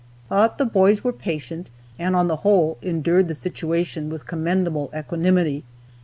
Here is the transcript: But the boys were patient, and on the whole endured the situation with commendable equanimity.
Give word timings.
But 0.29 0.57
the 0.57 0.65
boys 0.65 1.03
were 1.03 1.13
patient, 1.13 1.69
and 1.99 2.15
on 2.15 2.27
the 2.27 2.37
whole 2.37 2.79
endured 2.81 3.27
the 3.27 3.35
situation 3.35 4.09
with 4.09 4.25
commendable 4.25 4.89
equanimity. 4.97 5.63